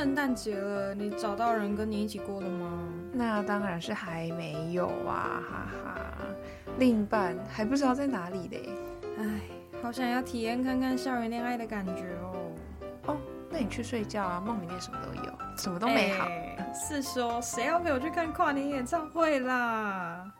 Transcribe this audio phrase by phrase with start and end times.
[0.00, 2.88] 圣诞节了，你找到人跟你一起过了吗？
[3.12, 6.00] 那当然是还没有啊，哈哈。
[6.78, 8.70] 另一半还不知道在哪里嘞。
[9.18, 9.40] 唉，
[9.82, 12.52] 好想要体验看看校园恋爱的感觉哦。
[13.08, 13.16] 哦，
[13.50, 16.24] 那你去睡觉啊，梦里面什么都有，什么都美好。
[16.24, 20.32] 欸，是说谁要陪我去看跨年演唱会啦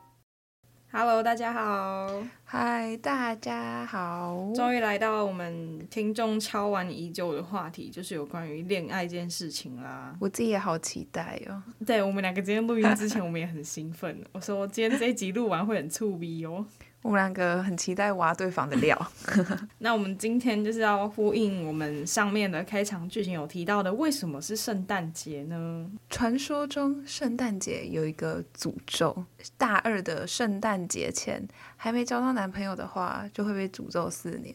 [0.93, 2.21] ？Hello，大家好。
[2.45, 4.51] 嗨，大家好。
[4.55, 10.17] 终于来到我们听众敲完已久的话题，就是有关于恋爱这件事情啦。
[10.21, 11.63] 我自己也好期待哦。
[11.87, 14.21] 对，我们两个今天录音之前，我们也很兴奋。
[14.33, 16.67] 我说今天这一集录完会很触逼哦。
[17.03, 19.13] 我们两个很期待挖对方的料。
[19.79, 25.91] 那我们今天就是要呼应我们上面的开场剧情有提到的，为什么是圣诞节呢？
[26.11, 29.25] 传说中圣诞节有一个诅咒，
[29.57, 34.55] 大二的圣诞节前还没交到男朋友的话，就会被诅咒四年。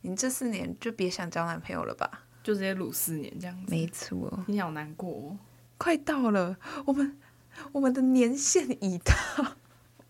[0.00, 2.22] 你这四年就别想交男朋友了吧？
[2.42, 3.70] 就直接撸四年这样子。
[3.70, 5.38] 没错，你好难过哦。
[5.78, 7.16] 快到了，我们
[7.72, 9.14] 我们的年限已到。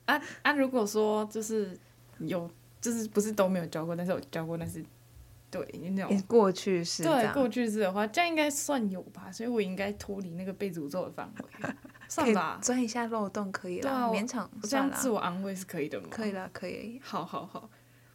[0.06, 0.52] 啊啊！
[0.52, 1.76] 如果说就是
[2.18, 4.84] 有，就是不是都没有教过，但是有教过，但是
[5.50, 9.30] 对那种过去式，对过去式的话，这样应该算有吧？
[9.30, 11.68] 所以我应该脱离那个被诅咒的范围，
[12.08, 12.58] 算吧？
[12.62, 16.08] 钻一下漏洞可以了，啊，勉强这样自我安慰是可以的吗？
[16.10, 17.00] 可以了，可以。
[17.02, 17.68] 好好好，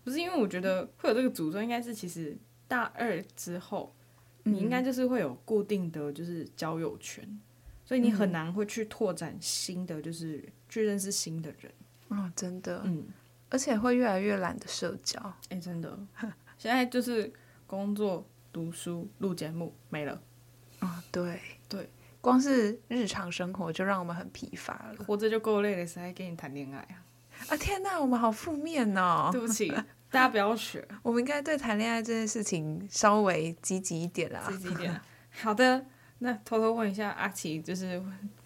[0.04, 3.94] 不是因为我觉得会有这个诅咒，应该是其实大二之后，
[4.44, 7.42] 你应该就是会有固定的就是交友圈，嗯、
[7.92, 11.70] 所以你很难会去拓展新的，就是去认识新的人。
[12.08, 13.06] 哦，真的，嗯，
[13.50, 16.00] 而且会越来越懒得社交，哎、欸，真的，
[16.58, 17.30] 现在就是
[17.68, 20.14] 工作、读书、录节目没了，
[20.80, 21.38] 啊、哦，对。
[21.68, 21.90] 对，
[22.22, 27.04] 光是日常生活就让我们很疲乏了，活着就够累了，谁还跟你谈恋爱啊？
[27.50, 29.68] 啊，天哪，我们好负面哦， 对不起，
[30.10, 34.98] 大家不要学， 我们应该对谈恋爱这件事情稍微积极一点啦，积极一点。
[35.42, 35.86] 好的，
[36.24, 38.02] 那偷偷问一下阿奇，就是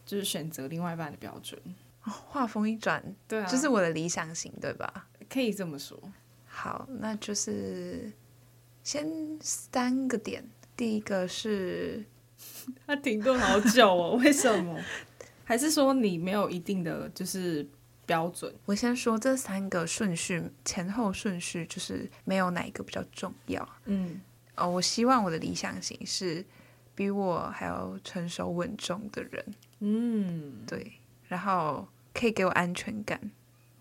[0.06, 1.60] 就是选择另外一半的标准。
[2.02, 5.08] 话锋一转，对啊，就是我的理想型，对吧？
[5.30, 6.00] 可以这么说。
[6.46, 8.12] 好，那就是
[8.82, 9.06] 先
[9.42, 10.48] 三个点。
[10.78, 12.06] 第一个是，
[12.88, 14.80] 他停顿好久哦，为什么？
[15.44, 17.68] 还是说你没有一定的就是
[18.06, 18.54] 标准？
[18.66, 23.68] 我先说这三个顺序，前后顺序就是没有哪一个比较重要。
[23.86, 24.22] 嗯，
[24.56, 26.46] 哦，我希望我的理想型是
[26.96, 29.46] 比我还要成熟稳重的人。
[29.82, 30.94] 嗯，对，
[31.28, 31.88] 然后。
[32.18, 33.20] 可以给我安全感，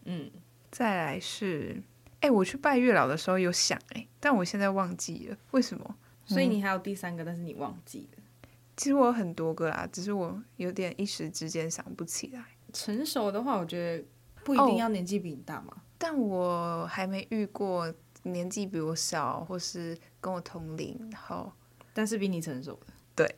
[0.07, 0.29] 嗯，
[0.69, 1.81] 再来是，
[2.19, 5.97] 哎，我去拜月老的时候有想，哎，但我现在忘记了为什么。
[6.27, 8.23] 所以你还有第三个，嗯，但是你忘记了。
[8.77, 12.45] 其实我有很多个啦，只是我有点一时之间想不起来。
[12.73, 14.05] 成熟的话，我觉得
[14.43, 15.69] 不一定要年纪比你大嘛。
[15.69, 17.95] 哦，但我还没遇过
[18.25, 21.53] 年纪比我小，或是跟我同龄，然后
[21.93, 22.93] 但是比你成熟的。
[23.17, 23.33] 对，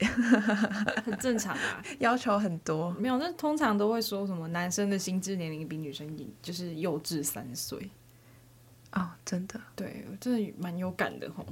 [1.05, 2.91] 很正常啊， 要求很多。
[2.93, 6.09] 没有，那通常都会说什么男生的心智年龄比女生
[6.41, 7.91] 就是幼稚三岁。
[8.93, 11.45] 哦，真的，对，真的蛮有感的吼。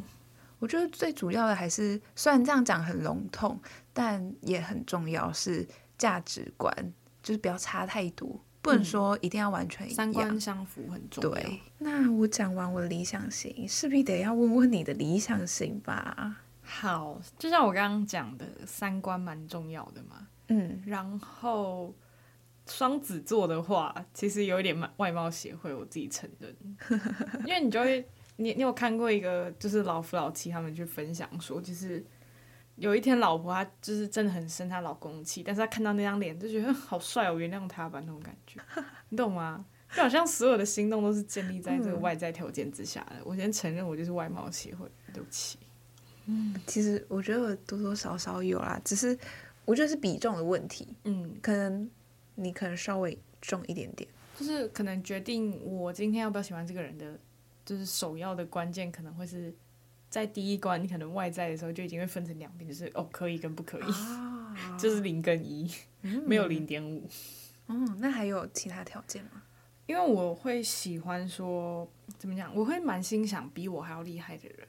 [0.59, 3.61] 我觉得最主要的还是，虽然这样讲很笼统，
[3.93, 5.67] 但也很重要，是
[5.99, 6.75] 价值观，
[7.23, 11.31] 就是不要差太多，不能说一定要完全一样，三观相符很重要。
[11.31, 16.37] 对，那我讲完我的理想型，势必得要问问你的理想型吧。
[16.77, 20.27] 好，就像我刚刚讲的，三观蛮重要的嘛。
[20.49, 21.95] 嗯，然后
[22.67, 26.55] 双子座的话，其实有一点外貌协会，我自己承认。
[27.47, 32.05] 因为你就会，你你有看过一个，就是老夫老妻他们去分享说，就是
[32.75, 38.61] 有一天老婆她就是真的很生她老公气，但是她看到那张脸就觉得好帅，我原谅他吧那种感觉，
[39.09, 39.65] 你懂吗？
[39.95, 43.17] 就好像所有的心动都是建立在这个外在条件之下的。
[43.25, 45.57] 我先承认我就是外貌协会，对不起。
[46.27, 49.19] 嗯，其实我觉得我多多少少有啦，只是
[49.65, 50.89] 我觉得是比重的问题。
[51.05, 51.91] 嗯，可能
[52.35, 57.19] 你可能稍微重一点点，就是可能决定我今天要不要喜欢这个人的，
[57.65, 59.55] 就是首要的关键可能会是
[60.09, 65.71] 在第一关，你可能外在的时候就已经会分成两边，就是哦可以跟不可以，啊、 就是零跟一，
[66.03, 67.07] 嗯、没有零点五。
[67.67, 69.43] 嗯，那还有其他条件吗？
[69.87, 71.87] 因为我会喜欢说
[72.17, 74.67] 怎么讲，我会蛮欣赏比我还要厉害的人。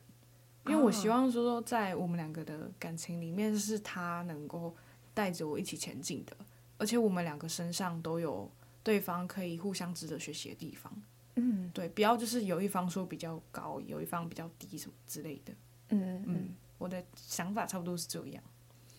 [0.68, 4.76] 因为我希望说说，在我们两个的感情里面，是他能够
[5.14, 6.36] 带着我一起前进的，
[6.78, 8.50] 而且我们两个身上都有
[8.84, 10.92] 对方可以互相值得学习的地方。
[11.36, 15.54] 嗯，对，不要就是有一方说比较高，有一方比较低什么之类的。
[15.90, 18.44] 嗯嗯，我的想法差不多是这样。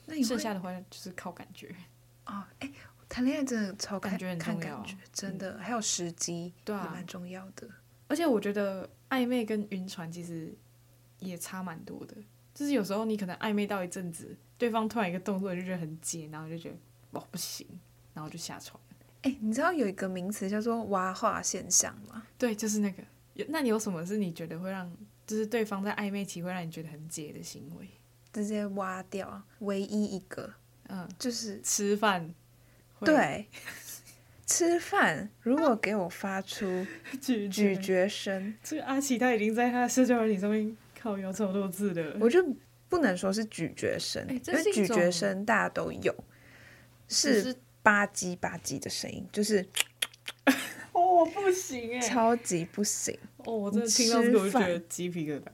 [0.04, 1.74] 那你剩下的话就是靠感觉。
[2.26, 2.70] 哦，哎，
[3.08, 7.68] 谈恋爱真的超感觉很重要，真的，还有时机，对啊，蛮重要的。
[8.08, 10.54] 而且我觉得暧昧跟晕船其实
[11.26, 12.14] 也差蛮多的，
[12.54, 16.76] 就是有时候你可能暧昧到一阵子，对方突然一个动作你就觉得很解，然后就觉得
[17.12, 17.66] 哇不行，
[18.14, 18.80] 然后就下床。
[19.22, 22.26] 哎，你知道有一个名词叫做挖化现象吗？
[22.38, 23.02] 对，就是那个。
[23.34, 24.90] 有，那你有什么是你觉得会让，
[25.26, 27.88] 就是对方在暧昧期会让你觉得很解的行为？
[28.32, 30.52] 直接挖掉，唯一一个，
[30.88, 32.34] 嗯，就是吃饭。
[33.00, 33.46] 对，
[34.46, 36.86] 吃饭如果给我发出
[37.20, 42.44] 咀嚼，咀嚼声，这个阿奇他已经在他的社交软体上面靠腰超多字的，我就
[42.88, 46.14] 不能说是咀嚼声，欸、因为咀嚼声大家都有，
[47.08, 49.66] 是吧唧吧唧的声音，就是。
[50.92, 53.16] 哦，不行哎，超级不行。
[53.44, 55.44] 哦，我真的听到这个我就觉得鸡皮疙瘩。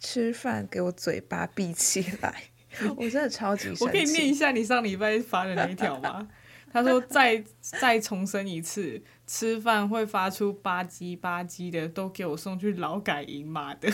[0.00, 2.44] 吃饭给我嘴巴闭起来，
[2.96, 3.68] 我真的超级。
[3.80, 6.26] 我可以念一下你上礼拜发的那一条吗？
[6.72, 13.92] 他说再再重申一次，吃饭会发出吧唧吧唧的，都给我送去劳改营妈的。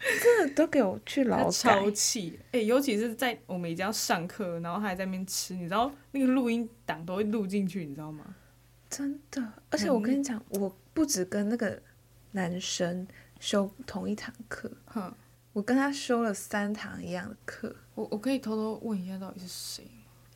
[0.22, 1.50] 真的都给我去劳改。
[1.50, 2.38] 超气！
[2.46, 8.24] 哎、欸，尤其是在我们已经要上课，然后他还在那边吃，你知道那个录音档都会录进去，你知道吗？
[8.88, 11.82] 真的，而且我跟你讲，嗯、我不止跟那个
[12.32, 13.06] 男生
[13.40, 15.12] 修同一堂课，哼，
[15.52, 17.74] 我跟他修了三堂一样的课。
[17.94, 19.84] 我我可以偷偷问一下，到底是谁？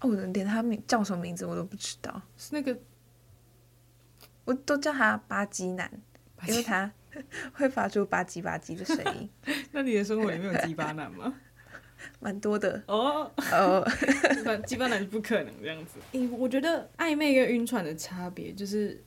[0.01, 2.21] 哦，我连他名叫什么名字我都不知道。
[2.37, 2.77] 是那个，
[4.45, 5.89] 我都叫他吧唧男，
[6.49, 6.93] 因为他
[7.55, 9.29] 会发出吧唧吧唧的声音。
[9.73, 11.35] 那你的生活里面有鸡巴男吗？
[12.19, 13.87] 蛮多的哦哦，
[14.67, 16.01] 基本上是不可能这样子。
[16.13, 19.01] 欸，我觉得暧昧跟晕船的差别就是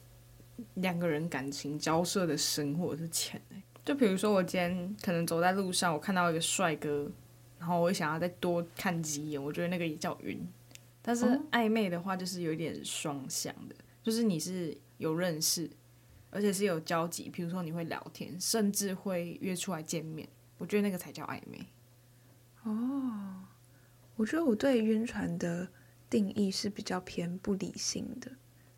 [0.75, 3.41] 两个人感情交涉的深或者是浅。
[3.83, 7.11] 就比如说我今天可能走在路上，我看到一个帅哥，
[7.59, 10.47] 然后我想要再多看几眼，我觉得那个也叫晕。
[11.01, 15.69] 但是暧昧的话就是有一点双向的，就是你是有认识，
[16.35, 20.27] 而且是有交集，比如说你会聊天，甚至会约出来见面，
[20.57, 21.65] 我觉得那个才叫暧昧。
[22.63, 23.45] 哦，
[24.17, 25.65] 我觉得我对晕船的
[26.09, 28.29] 定义是比较偏不理性的，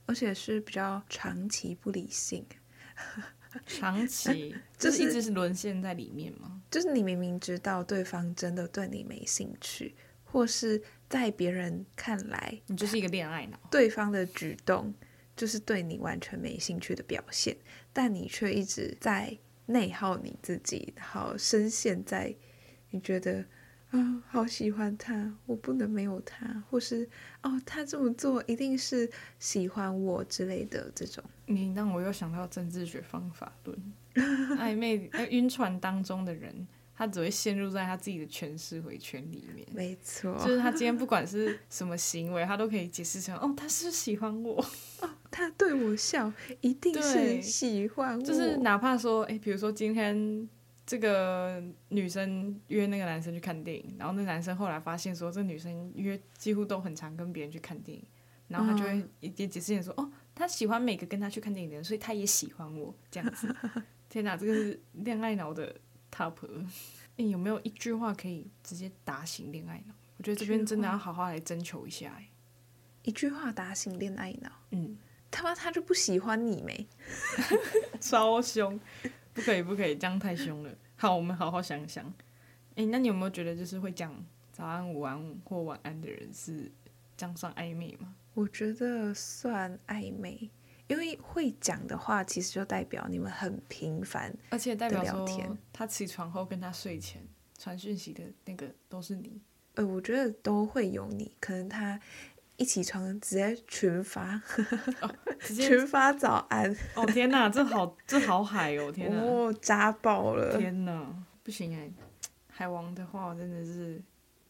[0.06, 2.46] 而且是比较长期不理性。
[3.66, 6.62] 长期就是一直是沦陷在里面吗？
[6.70, 9.96] 就是你明明知道对方真的对你没兴趣，
[10.26, 10.80] 或是
[11.10, 14.94] 在别人看来你就是一个恋爱脑，对方的举动
[15.38, 17.56] 就是对你完全没兴趣的表现，
[17.94, 19.38] 但你却一直在
[19.68, 22.36] 内耗你自己，然后深陷在
[22.90, 23.46] 你觉得。
[23.90, 27.10] 啊、哦，好喜欢他，我不能没有他，或是
[27.42, 31.24] 哦，他这么做一定是喜欢我之类的这种。
[31.46, 33.94] 你让我又想到政治学方法论，
[34.60, 39.66] 暧昧、晕船当中的人，他只会陷入在他自己的诠释回圈里面。
[39.72, 44.62] 没错，就是他今天不管是什么行为，他都可以解释成哦，他是喜欢我，
[45.00, 45.07] 哦，
[45.38, 48.22] 他对我笑，一定是喜欢我。
[48.24, 50.50] 就是哪怕说，哎，比如说今天。
[50.90, 58.06] 这个女生约那个男生去看电影，然后那男生后来发现说，这女生约几乎都很常跟别人去看电影，
[58.48, 63.54] 然后他就会一点解释说，哦，他喜欢每个跟他去看电影的人，所以他也喜欢我这样子。
[64.08, 65.76] 天哪，这个是恋爱脑的
[66.10, 66.36] top。
[67.18, 69.94] 哎，有没有一句话可以直接打醒恋爱脑？
[70.16, 72.14] 我觉得这边真的要好好来征求一下。
[72.18, 72.30] 哎，
[73.04, 74.50] 一句话打醒恋爱脑？
[74.72, 74.98] 嗯，
[75.30, 76.88] 他妈他就不喜欢你没？
[78.00, 78.80] 超凶。
[79.34, 80.72] 不可以，不可以，这样太凶了。
[80.96, 82.12] 好，我们好好想想。
[82.76, 84.12] 哎，那你有没有觉得，就是会讲
[84.52, 86.72] 早安、午安或晚安的人是
[87.16, 88.16] 这样算暧昧吗？
[88.34, 90.50] 我觉得算暧昧，
[90.88, 97.22] 因为会讲的话，其实就代表你们很频繁，而且代表聊天他起床后跟他睡前
[97.60, 99.40] 传讯息的那个都是你。
[99.76, 102.00] 呃，我觉得都会有你，可能他。
[102.58, 104.42] 一起床直接群发，
[105.02, 106.76] 哦、直接群发 早安。
[106.96, 110.58] 哦天哪，这好这好海哦天哪，哦扎爆了。
[110.58, 111.92] 天哪，不行哎，
[112.48, 114.02] 海王的话真的是，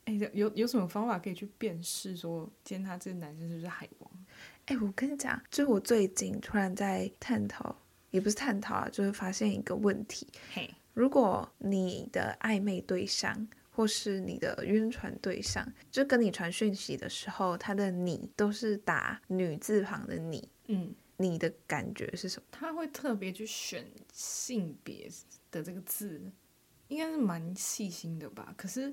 [0.06, 4.12] 哎有有什么方法可以去辨识说，今天他这个男生是不是海王？
[4.68, 7.76] 哎，我跟你讲，就是我最近突然在探讨，
[8.12, 10.26] 也不是探讨啊，就是发现一个问题。
[10.54, 13.48] 嘿，如果你的暧昧对象。
[13.78, 22.48] 或是你的晕船对象，就跟你传讯息的时候，他的你都是打女字旁的你，嗯，你的感觉是什么？
[22.50, 25.08] 他会特别去选性别
[25.52, 26.20] 的这个字，
[26.88, 28.52] 应该是蛮细心的吧？
[28.58, 28.92] 可是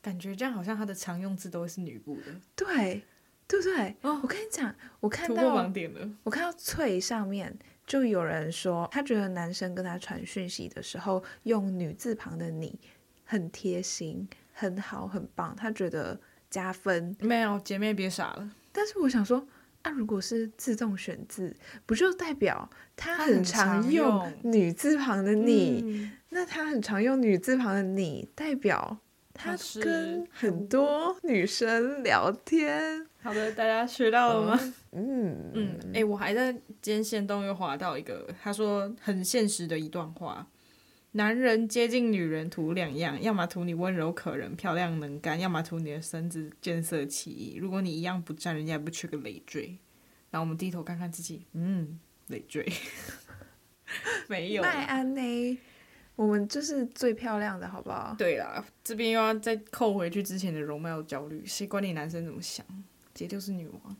[0.00, 3.02] 感觉这样好像他的常用字都会是女部的，对，
[3.46, 3.94] 对不对？
[4.00, 7.54] 哦，我跟你讲，我看到盲点了，我看到翠上面
[7.86, 12.80] 就有人说，他觉得男生跟他传讯息的时候用女字旁的你
[13.32, 16.20] 很贴心，很好，很棒，他觉得
[16.50, 17.16] 加分。
[17.20, 18.50] 没有，姐妹别傻了。
[18.70, 19.46] 但是我想说。
[19.84, 25.80] 那、啊、如果是自动选字，不就代表他很常用女字旁的你？
[25.84, 28.98] 嗯、那他很常用女字旁的你，代表
[29.34, 33.04] 他跟很多女生聊天。
[33.22, 34.72] 好的，大家学到了吗？
[34.92, 35.76] 嗯嗯。
[35.86, 40.46] 哎、欸，我还在今天限动又划到一个，他说很现实的一段话。
[41.14, 47.56] 男人接近女人图两样，要么图你温柔可人、漂亮能干，要么图你的身子见色起意。
[47.56, 49.78] 如果你一样不占，人家也不缺个累赘。
[50.30, 52.66] 然后我们低头看看自己，嗯，累赘，
[54.26, 54.62] 没有。
[54.62, 55.58] 麦安呢？
[56.16, 58.14] 我们就是最漂亮的，好不好？
[58.16, 62.64] 对啦，这边又要再扣回去之前的容貌焦虑，谁管你男生怎么想？
[63.12, 63.96] 姐就是女王。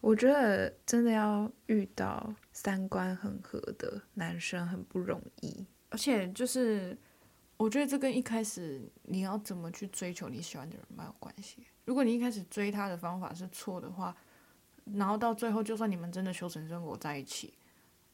[0.00, 5.66] 我觉得真的要遇到三观很合的男生很不容易。
[5.88, 6.96] 而且就是，
[7.56, 11.66] 我觉得这跟一开始你要怎么去追求你喜欢的人蛮有关系。
[11.84, 14.16] 如果你一开始追他的方法是错的话，
[14.94, 17.54] 然后到最后就算你们真的修成正果在一起，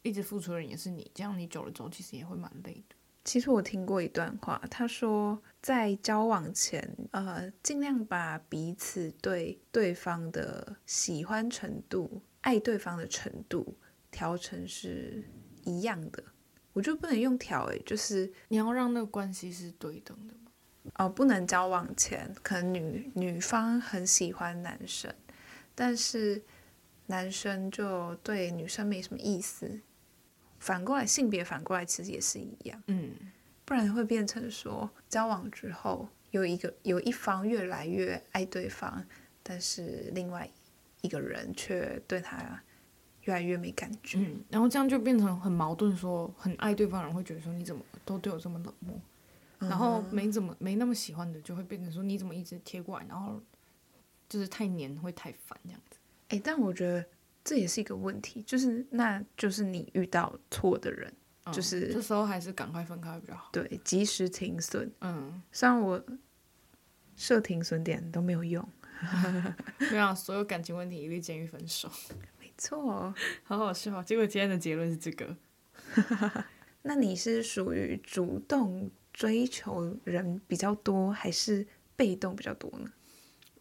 [0.02, 2.96] 一直付出的人也是你，这样你久了之后其实也会蛮累的。
[3.24, 13.76] 其实我听过一段话，他说在交往前，呃，尽量把彼此对对方的喜欢程度、爱对方的程度
[14.10, 15.22] 调成是
[15.64, 16.22] 一样的。
[16.72, 20.50] 我就不能用调诶，就是你要让那个关系是对等的吗？
[20.96, 25.14] 哦，不能交往前，可能女女方很喜欢男生，
[25.74, 26.42] 但是
[27.06, 29.80] 男生就对女生没什么意思。
[30.58, 33.10] 反过来，性别反过来其实也是一样，嗯，
[33.64, 39.04] 不然会变成说交往之后有一个有一方越来越爱对方，
[39.42, 40.48] 但是另外
[41.00, 42.62] 一个人却对他。
[43.22, 49.00] 越来越没感觉，嗯，然后这样就变成很矛盾，说很爱对方的人会觉得说你怎么都对我这么冷漠，
[49.60, 53.40] 嗯、然后没怎么没那么喜欢的就会变成说你怎么一直贴过来，然后
[54.28, 55.96] 就是太黏会太烦这样子。
[56.30, 57.04] 哎，但我觉得
[57.44, 61.12] 这也是一个问题，就是那就是你遇到错的人，
[61.44, 63.50] 嗯、就是这时候还是赶快分开比较好。
[63.52, 64.90] 对，及时停损。
[65.00, 66.02] 嗯，虽然我
[67.14, 68.66] 设停损点都没有用，
[69.78, 71.88] 对啊，所有感情问题一律建议分手。
[72.68, 74.02] 错、哦， 好好笑。
[74.02, 75.36] 结果今天的结论是这个。
[76.82, 81.66] 那你是属于主动追求人比较多，还是
[81.96, 82.90] 被动比较多呢？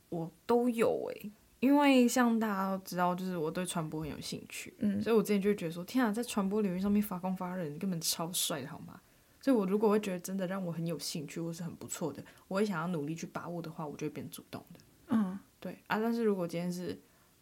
[0.09, 8.99] 我都有诶、欸，因为像大家都知道，就是我对传播很有兴趣，嗯，所以我之前就会觉得说，天啊，在传播领域上面发光发热，根本超帅的好吗？
[9.39, 14.79] 所以我如果会觉得真的让我很有兴趣，或是很不错的，我会想要努力去把握的话，我就会变主动的。
[15.09, 16.99] 嗯，对啊，但是如果今天是。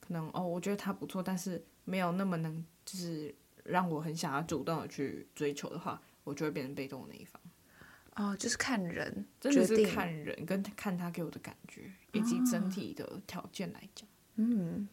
[0.10, 7.42] 能哦，我觉得他不错，但是没有那么能，就是让我很想要主动的去追求的话，我就会变成被动的那一方。
[8.16, 14.08] 哦，就是看人，真的是看人跟看他给我的感觉，以及整体的条件来讲。
[14.36, 14.88] 嗯，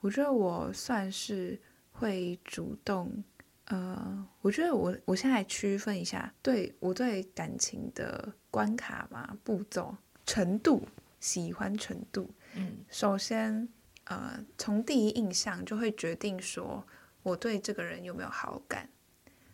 [0.00, 1.58] 我觉得我算是
[1.92, 3.24] 会主动。
[3.66, 10.86] 呃，我觉得我我现在区分一下，对我对感情的关卡嘛，步骤程度，
[11.20, 12.28] 喜欢程度。
[12.56, 13.68] 嗯，首先。
[14.10, 16.84] 呃，从第一印象就会决定说
[17.22, 18.90] 我对这个人有没有好感，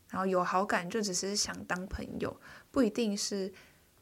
[0.08, 2.34] 然后有好感就只是想当朋友，
[2.70, 3.52] 不一定是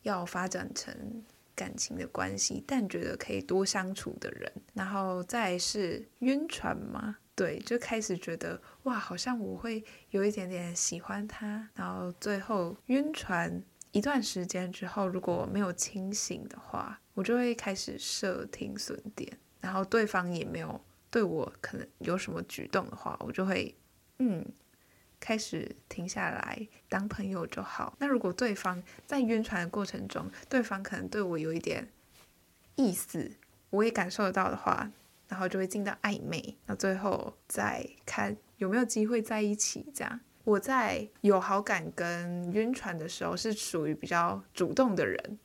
[0.03, 1.25] 要发展成
[1.57, 19.37] 感情的关系，但觉得可以多相处的人，然后再是晕船嘛，对，就开始觉得哇，好像我会有一点点喜欢他，然后最后晕船一段时间之后，如果没有清醒的话，我就会开始设停损点。
[19.65, 20.79] 然后对方也没有
[21.11, 23.75] 对我可能有什么举动的话，我就会
[24.19, 24.45] 嗯
[25.19, 27.97] 开始停下来当朋友就好。
[27.99, 31.89] 那如果对方在晕船的过程中，对方可能对我有一点
[32.75, 33.33] 意思，
[33.71, 34.91] 我也感受得到的话，
[35.29, 39.87] 然后就会进到暧昧，那最后再看有没有机会在一起。
[39.95, 45.39] 这样我在有好感跟晕船的时候是属于比较主动的人，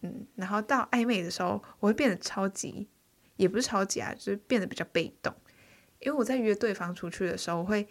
[0.00, 2.88] 嗯，然后到暧昧的时候，我会变得超级。
[3.36, 5.34] 也不是超级啊，就是变得比较被动。
[6.00, 7.88] 因为我在约对方出去的时候，我会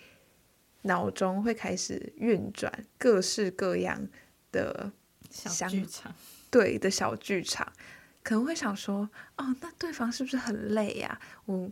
[0.84, 4.08] 脑中会开始运转各式各样
[4.52, 4.92] 的
[5.30, 6.14] 小剧场，
[6.52, 7.74] 对的小剧场，
[8.22, 11.20] 可能会想说，哦，那对方是不是很累呀？
[11.46, 11.70] 我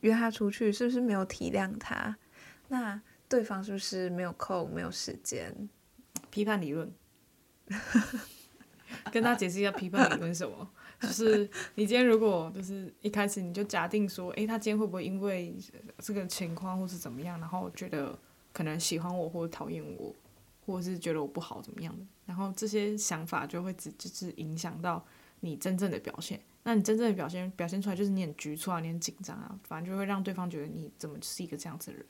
[0.00, 2.16] 约他出去是不是没有体谅他？
[2.68, 5.68] 那对方是不是没有空、没有时间？
[6.30, 6.92] 批判理论。
[9.12, 10.70] 跟他解释一下批判理论是什么。
[11.00, 15.54] 就是你今天如果就是一开始你就假定说，诶、他今天会不会因为
[15.98, 18.18] 这个情况或是怎么样，然后觉得
[18.52, 20.14] 可能喜欢我或者讨厌我，
[20.64, 25.04] 或者是觉得我不好怎么样的，然后这些想法就会只就是影响到
[25.40, 26.40] 你真正的表现。
[26.62, 32.06] 那你真正的表现表现出来就是你很局促啊，你很紧张啊，反正就会让对方觉得你怎么是一个这样子的人。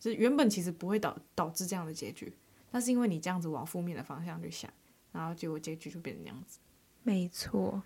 [0.00, 2.34] 就原本其实不会导导致这样的结局，
[2.72, 4.68] 但是因为你这样子往负面的方向去想，
[5.12, 6.58] 然后结果结局就变成那样子。
[7.04, 7.80] 没错，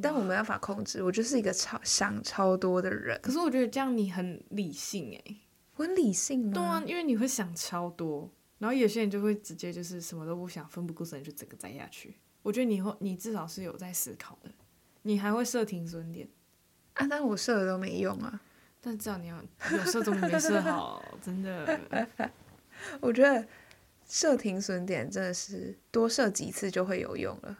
[0.00, 3.18] 但我没办法控制，我就是一个超想超多的人。
[3.22, 5.36] 可是我觉得这样你很理性诶，
[5.76, 6.52] 我很理性吗？
[6.54, 12.16] 对啊，因为你会想超多，然后有些人就会直接就是什么都不想，奋不顾身就整个栽下去。
[12.42, 14.50] 我觉得你会，你至少是有在思考的，
[15.02, 16.28] 你还会设停损点
[16.94, 17.06] 啊？
[17.08, 18.40] 但我设的都没用啊。
[18.80, 21.80] 但至少你要有设总比没设好，真的。
[23.00, 23.44] 我觉得
[24.08, 27.58] 设停损点真的是多设几次就会有用了，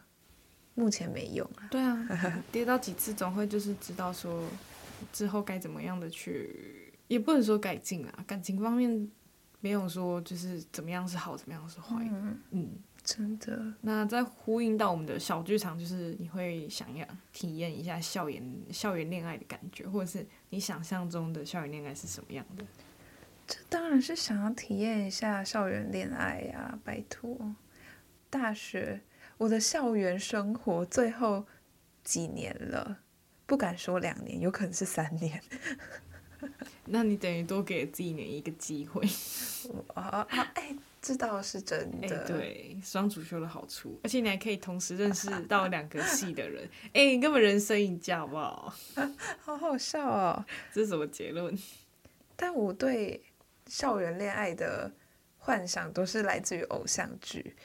[0.79, 1.67] 目前没用啊。
[1.69, 2.07] 对啊，
[2.51, 4.47] 跌到几次总会就是知道说
[5.11, 8.23] 之后该怎么样的去，也不能说改进啊。
[8.25, 9.11] 感情方面
[9.59, 11.97] 没有说就是怎么样是好，怎么样是坏。
[12.09, 12.39] 嗯。
[12.51, 12.69] 嗯
[13.01, 22.63] 真的，那在呼应到我们的小剧场，就是你会想要体验一下校园校园恋爱的感觉，或者是你想象中的校园恋爱是什么样的？
[23.47, 26.77] 这当然是想要体验一下校园恋爱呀！
[26.83, 27.55] 拜托，
[28.29, 29.01] 大学
[29.39, 31.45] 我的校园生活最后
[32.03, 32.99] 几年了，
[33.45, 35.41] 不敢说两年，有可能是三年。
[36.85, 39.01] 那你等于多给自己一年一个机会。
[39.95, 40.75] 啊啊哎！
[41.01, 48.75] 这倒是真的，欸、对双主修的好处，而且你还可以同时认识 到两个系的人，哎、欸，你根本人生赢家，好不好？
[49.39, 50.45] 好好笑哦！
[50.73, 51.57] 这是什么结论？
[52.35, 53.23] 但我对
[53.67, 54.91] 校园恋爱的
[55.37, 57.55] 幻想都是来自于偶像剧，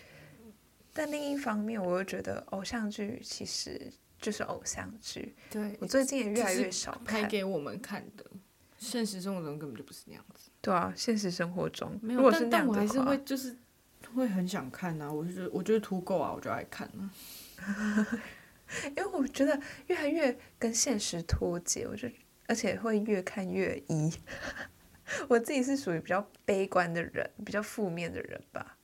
[0.95, 5.35] 但另一方面，我又觉得偶像剧其实就是偶像剧。
[5.51, 8.25] 对，我最近也越来越少拍给我们看的，
[8.79, 10.51] 现实生活中根本就不是那样子。
[10.61, 13.55] 对啊，现实生活中没有，但但我还是会就是
[14.15, 17.11] 会很想看啊，我就觉得我觉得图够啊，我就爱看啊。
[18.89, 22.09] 因为我觉得越来越跟现实脱节，我就
[22.47, 24.13] 而且会越看越疑。
[25.29, 28.79] 我自己是属于比较悲观的人，比较负面的人吧。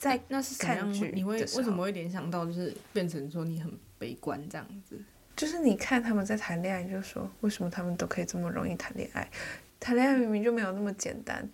[0.00, 4.98] 在那是看剧，你会为什么会联想到就是变成说你很悲观这样子？
[5.36, 9.30] 就是你看他们在谈恋爱，就说为什么他们都可以这么容易谈恋爱？
[9.78, 11.46] 谈恋爱明明就没有那么简单，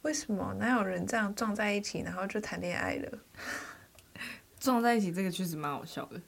[0.00, 3.18] 为什么哪有人这样撞在一起，然后就谈恋爱了？
[4.58, 6.18] 撞在一起这个确实蛮好笑的。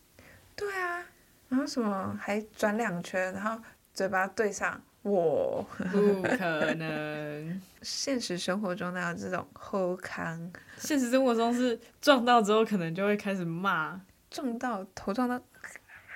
[0.54, 1.02] 对啊，
[1.48, 3.62] 然后什么还转两圈，然后
[3.94, 7.60] 嘴巴对上，我不可能。
[7.82, 10.52] 现实生活中哪有这种后康？
[10.78, 15.36] 现实生活中是撞到之后，可能就会开始骂，撞到头撞到，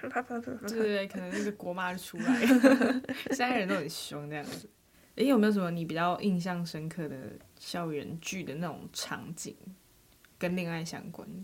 [0.01, 3.03] 对对对，可能那个国骂就出来了。
[3.31, 4.71] 现在人都很凶这样子。
[5.17, 7.17] 诶，有没有什么你比较印象深刻的
[7.59, 9.57] 校园剧的那种场景，
[10.39, 11.43] 跟恋爱相关的？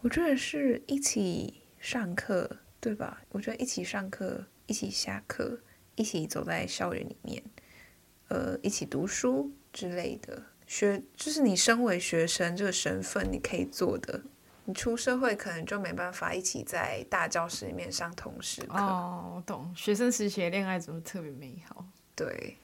[0.00, 2.50] 我觉得是一起上课，
[2.80, 3.22] 对吧？
[3.28, 5.60] 我觉得一起上课，一起下课，
[5.96, 7.42] 一起走在校园里面，
[8.28, 10.40] 呃，一起读书之类的。
[10.66, 14.22] 学就是你身为学生这个身份，你可以做的。
[14.64, 18.76] 你出社会可能就没办法一起在大教室里面上同时课。
[18.78, 19.72] 哦，我懂。
[19.76, 21.84] 学生时期的恋爱怎么特别美好？
[22.14, 22.56] 对。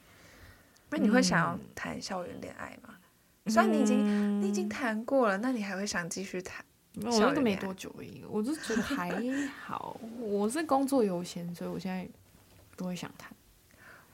[0.90, 2.97] 那你会想要谈校园恋爱吗？
[3.45, 6.64] 嗯、虽然你已经、嗯、你已经谈过了，那你还会想继续谈？
[7.05, 9.18] 我那个没多久而已，我就觉得还
[9.64, 9.99] 好。
[10.18, 12.07] 我是工作优先，所以我现在
[12.76, 13.35] 不会想谈。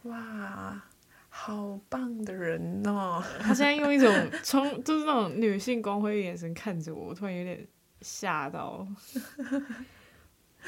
[0.03, 0.83] 哇，
[1.29, 3.23] 好棒的人哦！
[3.41, 7.67] 他现在用一种从就是那种女性光辉的眼神看着我，我突然有点
[8.01, 8.87] 吓到，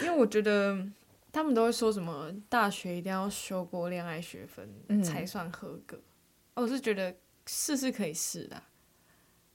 [0.00, 0.86] 因为我觉得。
[1.32, 4.68] 他们都会说什么大学一定要修过恋爱学分
[5.00, 5.96] 才算合格。
[5.96, 7.14] 嗯，我是觉得
[7.46, 8.60] 试是可以试的，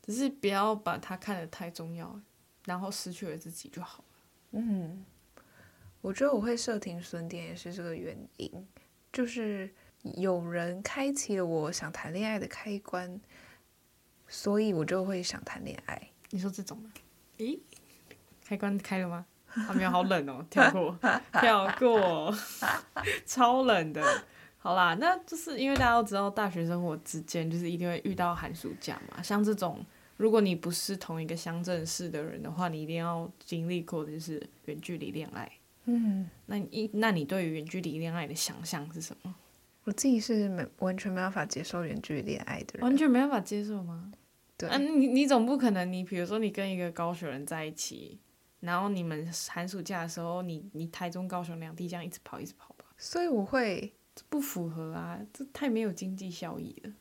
[0.01, 2.17] 只是不要把它看得太重要，
[2.63, 4.19] 然后失去了自己就好了。
[4.51, 5.03] 嗯，
[6.05, 8.67] 我觉得我会设停损点也是这个原因，
[9.11, 9.67] 就是
[10.17, 13.19] 有人开启了我想谈恋爱的开关，
[14.27, 16.09] 所以我就会想谈恋爱。
[16.29, 16.91] 你说这种吗？
[17.39, 17.59] 咦，
[18.45, 19.25] 开关开了吗？
[19.47, 20.95] 啊，没有，好冷哦，跳过，
[21.41, 22.31] 跳过，
[23.25, 24.03] 超冷的。
[24.59, 29.23] 好啦，那就是因为大家都知道，大学生活之间就是一定会遇到寒暑假嘛。
[29.23, 29.83] 像这种，
[30.17, 35.51] 如果你不是同一个乡镇市的人的话，你一定要经历过就是远距离恋爱。
[35.85, 39.33] 嗯，那你那你对于远距离恋爱的想象是什么？
[39.85, 44.11] 我自己是没完全没办法接受远距离恋爱的人，完全没办法接受吗？
[44.57, 48.19] 对，啊，你你总不可能，你比如说你跟一个高雄人在一起。
[48.61, 52.85] 然后你们寒暑假的时候，你你台中、高雄两地这样一直跑，一直跑吧。
[52.97, 56.91] 所以我会这不符合啊，这太没有经济效益了。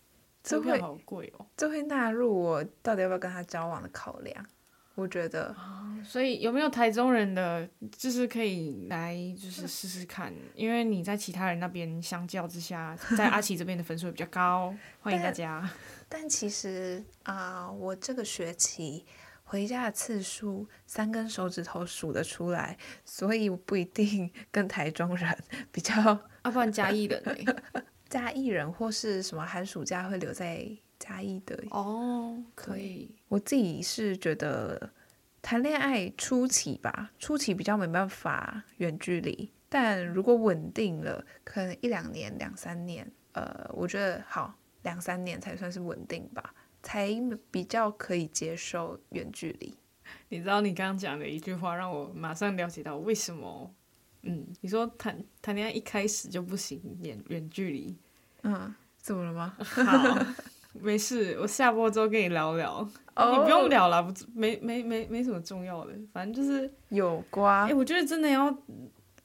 [0.43, 4.45] 车票好贵哦，这会纳入我到底要不要跟他交往的考量。
[4.97, 5.55] 我觉得，
[6.05, 15.69] 所以有没有台中人的，就是可以来，就是试试看，因为你在其他人那边相较之下，在阿奇这边的分数比较高，欢迎大家。
[16.09, 19.05] 但， 但其实啊、呃，我这个学期
[19.43, 25.37] 回家的次数三根手指头数得出来，所以我不一定跟台中人
[25.73, 25.95] 比较。
[26.43, 27.45] 啊，不然嘉义人、欸，
[28.09, 30.69] 嘉义人或是什么寒暑假会留在。
[31.07, 33.11] 嘉义的哦，可以。
[33.29, 34.91] 我自己是觉得
[35.43, 47.11] 谈恋爱初期吧，初期比较没办法远距离，但如果稳定了，可能一两年、两三年，呃，我觉得好两三年才算是稳定吧，才
[47.51, 49.75] 比较可以接受远距离。
[50.31, 53.75] 你知道你刚刚讲的一句话，让我马上了解到为什么，
[54.23, 57.95] 嗯，你说谈谈恋爱一开始就不行远远距离，
[58.43, 59.55] 嗯，怎么了吗？
[59.59, 60.27] 好。
[60.75, 62.87] 没事，我下播之后跟你聊聊。
[63.15, 67.63] Oh, 你不用聊了，不，没没没没什么重要的，反正就是有瓜。
[67.63, 68.59] 哎、欸，我觉得真的要，就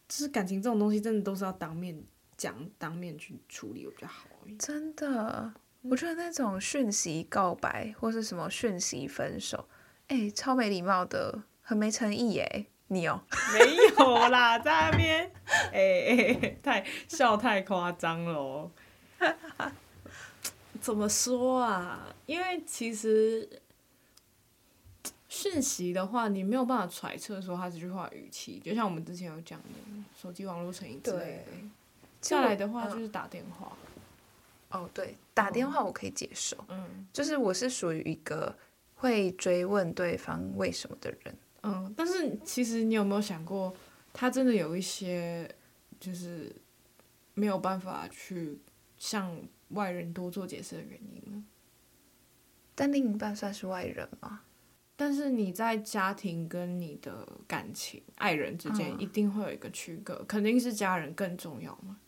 [0.10, 2.00] 是感情这种东西，真的都是要当面
[2.38, 4.28] 讲、当面去处理会比较好。
[4.60, 9.68] 真的，我觉得那种讯息告白或是什么讯息分手，
[10.08, 12.66] 哎、欸，超没礼貌的，很没诚意哎。
[12.92, 13.22] 你哦，
[13.54, 15.32] 没有啦，在那边，
[15.72, 18.72] 哎、欸，太笑太夸张了。
[20.82, 22.16] 怎么说啊？
[22.26, 23.48] 因为其实
[25.28, 29.66] 讯息的话，你没有办法揣测说他这句话语气，就像我们之前有讲的
[30.20, 31.46] 手机网络成瘾之类的。
[32.22, 33.78] 下来的话就是打电话。
[34.72, 36.58] 哦，对，打电话我可以接受。
[36.68, 38.56] 嗯，就是我是属于一个
[38.96, 41.36] 会追问对方为什么的人。
[41.64, 43.76] 嗯，但是其实你有没有想过，
[44.14, 45.50] 他真的有一些
[46.00, 46.56] 就是
[47.34, 48.60] 没有办法去
[48.98, 49.40] 像。
[49.70, 51.44] 外人多做解释的原因呢？
[52.76, 54.42] 但另一半算是外人吗？
[54.96, 62.00] 但是你在家庭跟你的感情、爱人之间，一定会有一个区隔，嗯，肯定是家人更重要嘛？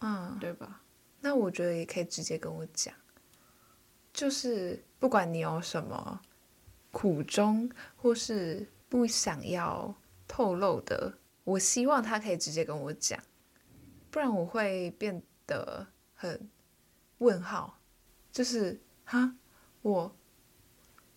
[0.00, 0.82] 嗯，对吧？
[1.20, 2.94] 那我觉得也可以直接跟我讲，
[4.12, 6.20] 就是不管你有什么
[6.90, 9.94] 苦衷，或是不想要
[10.28, 13.18] 透露的，我希望他可以直接跟我讲，
[14.10, 16.48] 不然我会变得很。
[17.18, 17.78] 问号，
[18.30, 19.34] 就是哈，
[19.82, 20.14] 我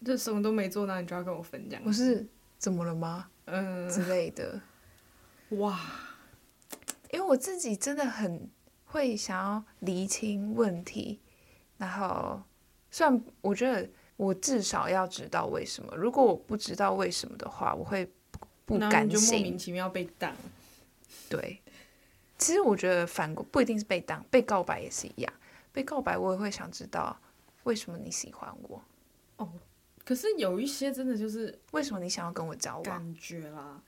[0.06, 1.82] 这什么都没做，那你就要跟我分享？
[1.86, 3.30] 我是怎么了吗？
[3.46, 4.62] 嗯之类的。
[5.58, 5.80] 哇，
[7.12, 8.50] 因为我自己真的很
[8.86, 11.20] 会想要厘清问题，
[11.78, 12.42] 然后
[12.92, 20.34] 虽然我觉得我至少要知道为什么，如果我不知道为什么的话，我会不，不甘心，就莫名其妙被当。
[21.28, 21.62] 对，
[22.38, 25.34] 其实我觉得反过不一定是被当，被告白也是一样。
[25.72, 27.20] 被告白，我也会想知道
[27.64, 28.82] 为什么你喜欢我。
[29.38, 29.52] 哦，
[30.04, 32.84] 可是有一些真的就是为什么你想要跟我交往？
[32.84, 33.82] 感觉啦，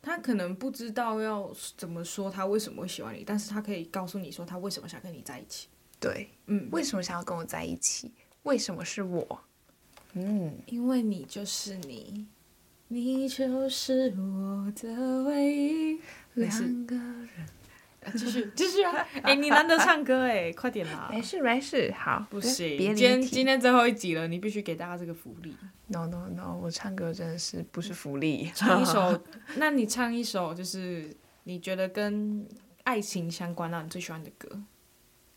[0.00, 5.68] 他可能不知道要怎么说，他为什么会喜欢你，但是他可以告诉你说他为什么想跟你在一起。
[6.00, 8.12] 对，嗯，为什么想要跟我在一起？
[8.42, 9.40] 为什么是我？
[10.14, 12.26] 嗯，因为你就是你，
[12.88, 16.00] 你就是我的唯一。
[16.34, 17.28] 两个人。
[18.16, 18.92] 继续 继续啊！
[19.22, 21.08] 哎、欸，你难得唱歌哎， 快点啦！
[21.10, 25.56] 没事没事，好，不行，今天今天最后一集了，你必须给大家这个福利。
[25.86, 28.50] No no no，我唱歌真的是不是福利。
[28.54, 29.22] 唱一首，
[29.56, 32.46] 那你唱一首，就是你觉得跟
[32.84, 34.62] 爱情相关，让你最喜欢的歌。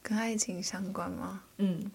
[0.02, 1.44] 跟爱情相关吗？
[1.58, 1.92] 嗯，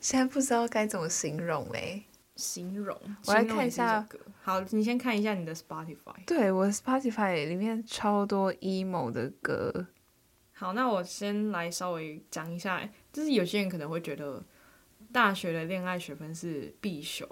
[0.00, 2.02] 现在不知道该怎么形容哎。
[2.34, 4.04] 形容，我来看一下。
[4.40, 6.14] 好，你先看一下你的 Spotify。
[6.26, 9.86] 对，我的 Spotify 里面超多 emo 的歌。
[10.62, 14.40] 好，那我先来稍微讲一下，就是有些人可能会觉得
[15.10, 17.28] 大学的恋爱学分是必修，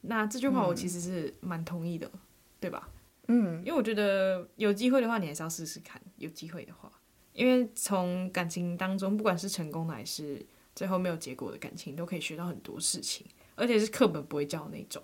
[0.00, 2.20] 那这句话我其实是蛮同意的，嗯，
[2.58, 2.88] 对吧？
[3.28, 6.02] 嗯，因为我觉得有机会的话，你还是要试试看。
[6.16, 6.90] 有机会的话，
[7.34, 15.00] 因为从感情当中，不管是成功的还是最后没有结果的感情，都可以学到很多事情，而且是课本不会教的那种。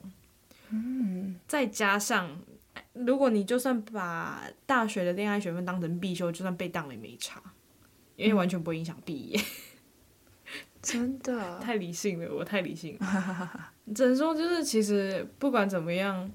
[0.71, 2.37] 嗯，再加上，
[2.95, 7.41] 如果你就算把大学的恋爱学分当成必修，就算被当了也没差。
[8.19, 9.41] 因为完全不会影响毕业，
[10.83, 13.73] 真的 太理性了，我太理性了。
[13.95, 16.29] 只能说，就是其实不管怎么样，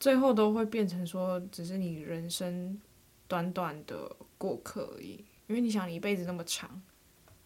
[0.00, 2.80] 最后都会变成说，只是你人生
[3.28, 5.22] 短短的过客而已。
[5.46, 6.80] 因为你想，你一辈子那么长，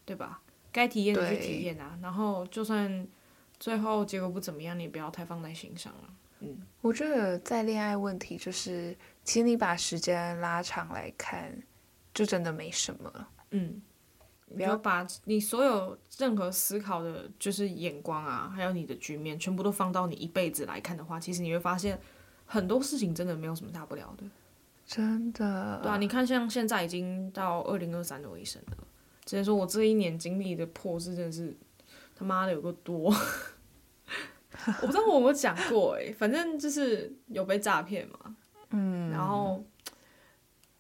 [0.05, 0.41] 对吧？
[0.71, 1.99] 该体验的去体验啊。
[2.01, 3.05] 然后，就算
[3.59, 6.15] 最后结果不怎么样，你也不要太放在心上了。
[6.41, 11.61] 嗯，我觉得在恋爱问题，就是其实你把时间拉长来看，
[12.15, 13.29] 就真的没什么了。
[13.51, 13.81] 嗯，
[14.55, 21.99] 不要把你所有任何思考的，就是眼光啊，还有你的局面，全部都放到你一辈子来看的话，其实你会发现
[22.47, 24.25] 很多事情真的没有什么大不了的。
[24.87, 25.81] 真的。
[25.83, 28.77] 对啊，你看，像现在已经到二零二三的尾声了，
[29.25, 31.57] 只能说我这一年经历的破事真的是
[32.17, 33.15] 他妈的有个多。
[34.81, 38.37] 我不知道我有没有讲过哎、欸，反正就是有被诈骗嘛，
[38.71, 39.63] 嗯，然后，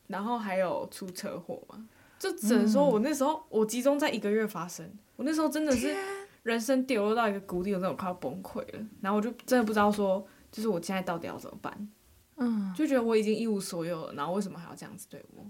[0.08, 1.86] 然后还有出车祸嘛，
[2.18, 5.94] 就只能说我那时候我集中在一个月发生，我那时候真的是
[6.42, 11.88] 人生跌落到一个谷底，我那种快要崩溃了，然后我就真的不知道说，就是我现在到底要怎么办，
[12.36, 15.44] 嗯，就觉得我已经一无所有了，然后为什么还要这样子对我？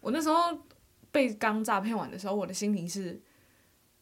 [0.00, 0.36] 我那时候
[1.10, 3.20] 被刚诈骗完的时候，我的心情是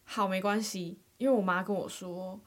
[0.03, 2.39] 好没关系，因为我妈跟我说。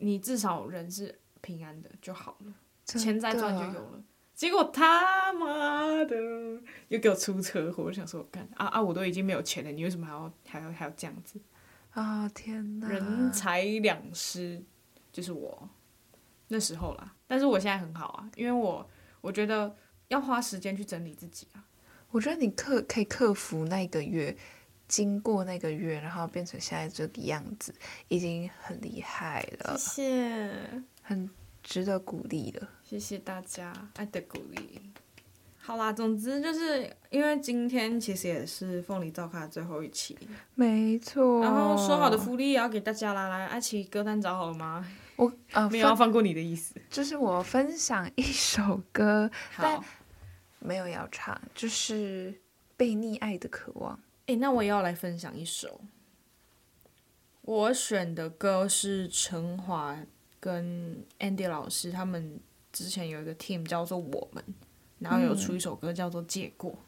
[0.00, 4.00] 你至少人是平安的就好了，钱再赚就有了。
[4.38, 6.16] 结果他妈的
[6.86, 8.80] 又给我出车祸，我想说，干啊啊！
[8.80, 11.40] 我都已经没有钱了，你为什么还要还要还要这样子？
[11.90, 12.88] 啊天哪！
[12.88, 14.62] 人财两失，
[15.10, 15.68] 就是我
[16.46, 17.16] 那时候啦。
[17.26, 18.88] 但是我现在很好啊，因为我
[19.20, 19.74] 我觉得
[20.06, 21.66] 要花时间去整理自己啊。
[22.12, 24.36] 我觉得你克可以克服那个月。
[24.86, 27.74] 经过那个月，然后变成现在这个样子，
[28.08, 29.76] 已经很厉害了。
[29.76, 31.28] 谢谢，很
[31.68, 32.66] 值得鼓励的。
[32.82, 34.80] 谢谢大家爱的鼓励。
[35.58, 40.16] 好啦，总之就是因为今天其实也是凤梨造咖最后一期，
[40.54, 41.42] 没错。
[41.42, 44.90] 然后说好的福利也要给大家啦，来，爱奇歌单找好了吗？
[45.16, 49.84] 我呃没有要放过你的意思，就是我分享一首歌，好但
[50.60, 52.40] 没有要唱，就是
[52.78, 54.00] 被溺爱的渴望。
[54.24, 55.82] 诶，那我也要来分享一首。
[57.42, 59.98] 我选的歌是陈华
[60.40, 62.40] 跟 Andy 老师他们
[62.72, 64.44] 之前有一个 team 叫做我们，
[64.98, 66.72] 然后有出一首歌叫做《借过》。
[66.74, 66.78] 嗯、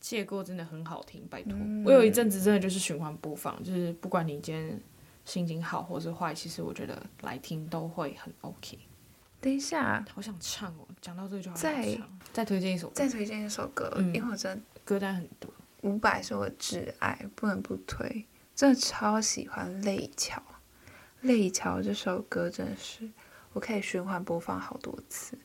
[0.00, 1.52] 借过真的很好听，拜托。
[1.54, 4.80] 嗯、我有一阵子真的就是循环播放，就是不管你今天
[5.24, 8.78] 心情好或是坏，其实我觉得来听都会很 OK。
[9.40, 10.88] 等一下，好想唱哦！
[11.02, 11.82] 讲到这个就好想唱。
[11.82, 12.00] 再
[12.32, 15.52] 再推荐一首，再推荐一首歌，嗯、因为我真的歌单很多。
[15.82, 18.24] 伍佰是我的挚爱，不能不推。
[18.54, 20.40] 真的超喜欢《泪桥》，
[21.24, 23.08] 《泪桥》这首歌真的是
[23.52, 25.36] 我可以循环播放好多次。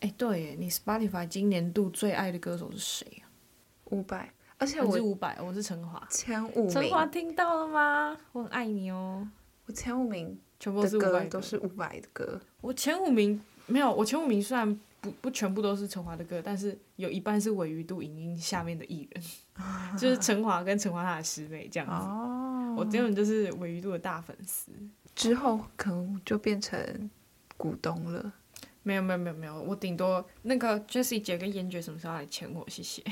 [0.00, 3.28] 哎，对耶，你 Spotify 今年度最爱的歌手是谁啊？
[3.86, 6.02] 伍佰，而且我是五百，我是陈华。
[6.10, 8.16] 前五名，陈华听到了吗？
[8.32, 9.28] 我很爱你哦。
[9.66, 12.40] 我前五名全部的歌都是五百的歌。
[12.62, 14.80] 我前五名没有，我前五名虽然。
[15.02, 19.24] 不不全部都是陈华的歌，但是有一半是尾鱼度影音下面的艺人，
[19.96, 21.94] 就是陈华跟陈华他的师妹这样子。
[21.94, 22.49] 哦，
[22.80, 24.72] 我根本就是鮪鱼肚的大粉丝。
[25.14, 27.10] 之后可能就变成
[27.56, 28.32] 股东了。
[28.82, 32.66] 没有没有没有没有，我顶多那个 Jessie 姐跟严爵什么时候来签我？
[32.68, 33.02] 谢谢。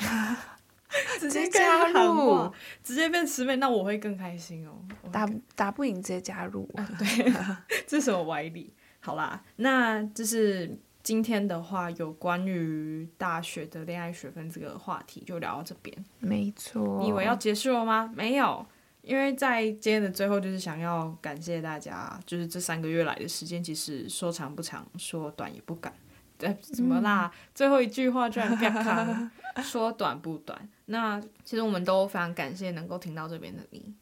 [1.21, 2.51] 直接加入，
[2.83, 4.73] 直接变师妹，那我会更开心哦。
[5.13, 6.67] 打打不赢直接加入。
[6.75, 7.33] 啊、对，
[7.87, 8.73] 这是什么歪理？
[9.01, 10.79] 好啦，那就是。
[11.01, 16.05] 今天的话，有关于大学的恋爱学分这个话题就聊到这边。
[16.19, 18.13] 没错，你以为要结束了吗？
[18.15, 18.67] 没有，
[19.09, 25.93] 因为在今天的最后，就是想要感谢大家，就是这三个月来的时间，其实说长不长，说短也不短。
[26.37, 27.33] 对，怎么啦？
[27.35, 29.31] 嗯、最后一句话居然变长，
[29.65, 30.69] 说短不短。
[30.85, 33.95] 那其实我们都非常感谢能够听到这边的你。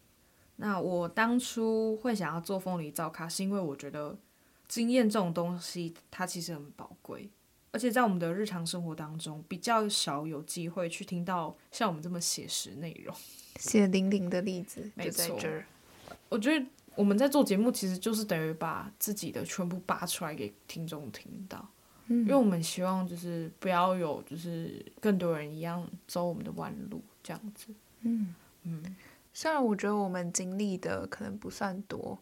[0.57, 4.19] 那我当初会想要做凤梨造咖，是因为我觉得。
[4.69, 7.31] 经验这种东西，它其实很宝贵，
[7.71, 13.15] 而且在我们的日常生活当中，比较少有机会去听到像我们这么写实内容、
[13.59, 14.91] 血淋淋的例子。
[14.95, 15.39] 没错，
[16.29, 21.69] 我觉得我们在做节目，其实就是等于把自己的全部扒出来给听众听到，
[22.07, 27.69] 嗯，因为我们希望就是不要有就是更多人一样走我们的弯路这样子。
[28.03, 28.97] 嗯嗯，
[29.33, 32.19] 虽然我觉得我们经历的可能不算多，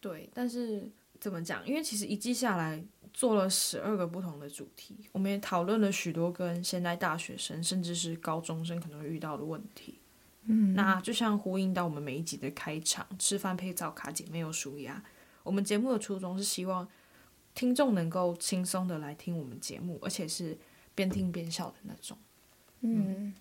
[0.00, 0.90] 对，但是。
[1.22, 1.64] 怎么讲？
[1.64, 2.82] 因为其实一季下来
[3.14, 10.00] 做了十二个不同的主题，我们也讨论了许多跟现在大学生甚至是高中生可能会遇到的问题。
[10.46, 15.02] 嗯，那就像呼应到我们每一集的开场，吃饭配造卡，姐没有舒压。
[15.42, 16.86] 我们节目的初衷是希望
[17.54, 20.56] 听众能够轻松的来听我们节目，而且是
[20.94, 22.16] 边听边笑的那种。
[22.80, 23.32] 嗯，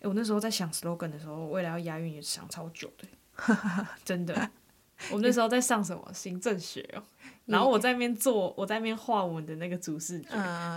[0.00, 3.08] 诶，我那时候在想 slogan 的时候，为了要押韵也想超久的，
[4.04, 4.50] 真的。
[5.10, 6.12] 我们那时候在上什么？
[6.14, 7.02] 行政学哦，
[7.46, 10.28] 然后我在那边做，我在那边画我们的那个主视觉，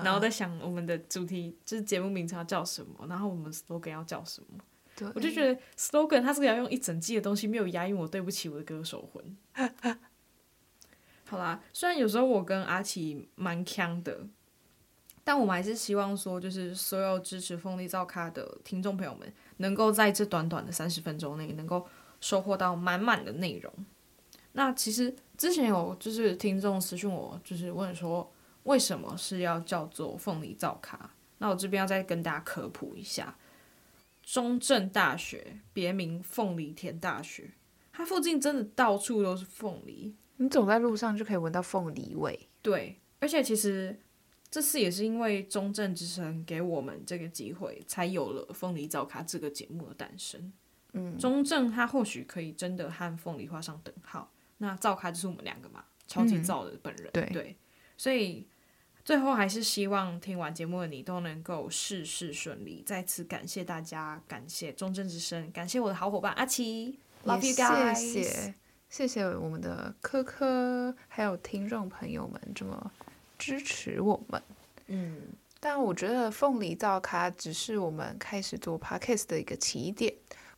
[0.03, 4.63] 然后在想我们的主题就是节目名称要叫什么，然后我们 slogan 要叫什么，对
[5.13, 9.37] 我就觉得 slogan 它这个要用一整季的东西没有押韵，我对不起我的歌手魂。
[11.25, 14.25] 好啦，虽然有时候我跟阿奇蛮呛的，
[15.23, 21.85] 但我们还是希望说，就是所有支持凤梨造咖的听众朋友们，能够在这短短的三十分钟内，能够
[22.21, 23.73] 收获到满满的内容。
[24.53, 28.33] 那其实之前有就是听众私讯我，就是问说，
[28.63, 31.11] 为什么是要叫做凤梨造咖？
[31.39, 33.37] 那我这边要再跟大家科普一下，
[34.27, 37.49] 中正大学别名凤梨田大学，
[37.93, 40.13] 它附近真的到处都是凤梨。
[40.35, 42.37] 你走在路上就可以闻到凤梨味。
[42.61, 43.97] 对，而且其实
[44.51, 50.51] 这次也是因为中正之声给我们这个机会，才有了《凤梨早咖》这个节目的诞生。
[50.91, 54.29] 嗯，中正它或许可以真的和凤梨画上等号。
[54.57, 57.07] 那造咖就是我们两个嘛，超级造的本人。
[57.07, 57.55] 嗯、对，对，
[57.95, 58.45] 所以
[59.07, 62.83] 最后还是希望听完节目的你都能够事事顺利。
[62.85, 67.95] 再次感谢大家，感谢中正之声，感谢我的好伙伴阿奇，Love you guys。
[67.95, 68.53] 谢谢。
[68.89, 72.91] 谢谢我们的科科，还有听众朋友们这么
[73.39, 74.43] 支持我们。
[74.87, 75.21] 嗯，
[75.61, 80.13] 但我觉得凤梨造咖只是我们开始做 podcast 的一个起点，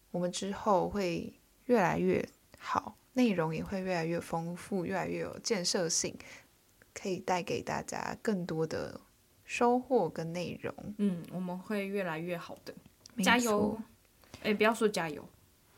[0.09, 1.31] 我们之后会
[1.65, 6.17] 越来越好，内容也会越来越丰富，越来越有建设性，
[6.99, 8.99] 可以带给大家更多的
[9.45, 10.73] 收获跟内容。
[10.97, 12.73] 嗯，我们会越来越好的，
[13.23, 13.79] 加油！
[14.41, 15.27] 哎，不要说加油，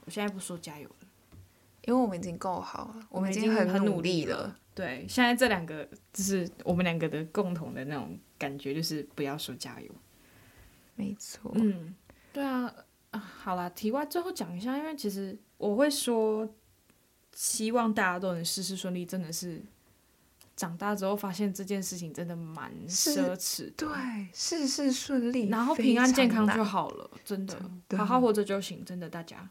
[0.06, 1.08] 我现在不说加油了。
[1.84, 4.38] 因为我们已经够好了，我们已经很努力了。
[4.38, 9.92] 力了对，现在这两个就是我们两个的共同的那种感觉，就是不要说加油。
[10.96, 11.52] 没错。
[11.56, 11.96] 嗯，
[12.32, 12.74] 对啊。
[13.12, 16.48] 啊，好啦，题外最后讲一下，因为其实我会说，
[17.34, 19.62] 希望大家都能事事顺利，真的是
[20.62, 23.71] 长大之后发现这件事情真的蛮奢侈的。
[23.78, 23.88] 对，
[24.32, 29.50] 事事顺利，然后平安健康就好了，真的，真的好好活着就行，真的，大家。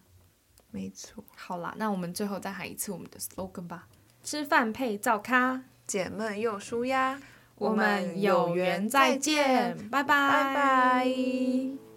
[0.70, 3.88] 没错，好啦，那我们最后再喊一次我们的 slogan 吧：
[4.22, 7.20] 吃饭配造咖，解闷又舒压。
[7.56, 10.04] 我们有缘再见，拜拜。
[10.04, 11.89] 拜拜。